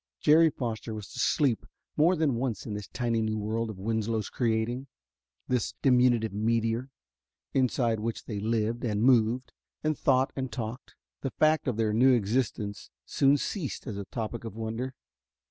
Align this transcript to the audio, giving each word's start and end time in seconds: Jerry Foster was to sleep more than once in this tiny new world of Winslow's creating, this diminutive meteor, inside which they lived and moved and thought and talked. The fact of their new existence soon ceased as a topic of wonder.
Jerry 0.19 0.49
Foster 0.49 0.95
was 0.95 1.11
to 1.13 1.19
sleep 1.19 1.67
more 1.95 2.15
than 2.15 2.33
once 2.33 2.65
in 2.65 2.73
this 2.73 2.87
tiny 2.87 3.21
new 3.21 3.37
world 3.37 3.69
of 3.69 3.77
Winslow's 3.77 4.31
creating, 4.31 4.87
this 5.47 5.75
diminutive 5.83 6.33
meteor, 6.33 6.89
inside 7.53 7.99
which 7.99 8.25
they 8.25 8.39
lived 8.39 8.83
and 8.83 9.03
moved 9.03 9.53
and 9.83 9.95
thought 9.95 10.33
and 10.35 10.51
talked. 10.51 10.95
The 11.21 11.29
fact 11.29 11.67
of 11.67 11.77
their 11.77 11.93
new 11.93 12.15
existence 12.15 12.89
soon 13.05 13.37
ceased 13.37 13.85
as 13.85 13.95
a 13.97 14.05
topic 14.05 14.43
of 14.43 14.55
wonder. 14.55 14.95